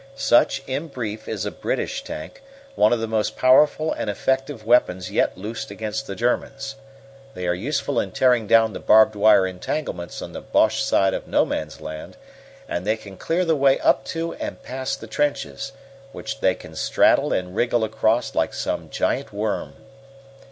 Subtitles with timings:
[0.15, 2.41] Such, in brief, is a British tank,
[2.73, 6.73] one of the most powerful and effective weapons yet loosed against the Germans.
[7.35, 11.27] They are useful in tearing down the barbed wire entanglements on the Boche side of
[11.27, 12.17] No Man's Land,
[12.67, 15.71] and they can clear the way up to and past the trenches,
[16.13, 19.75] which they can straddle and wriggle across like some giant worm.